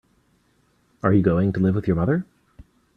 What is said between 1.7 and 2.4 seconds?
with your mother?